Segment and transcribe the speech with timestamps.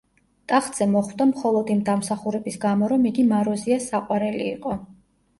[0.51, 4.75] ტახტზე მოხვდა მხოლოდ იმ დამსახურების გამო, რომ იგი მაროზიას საყვარელი იყო.